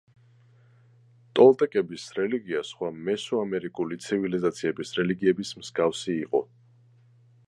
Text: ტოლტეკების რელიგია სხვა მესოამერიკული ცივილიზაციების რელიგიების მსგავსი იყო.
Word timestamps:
ტოლტეკების 1.39 2.05
რელიგია 2.19 2.63
სხვა 2.69 2.89
მესოამერიკული 3.09 3.99
ცივილიზაციების 4.07 4.95
რელიგიების 5.01 5.53
მსგავსი 5.61 6.17
იყო. 6.27 6.43